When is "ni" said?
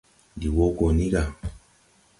0.97-1.05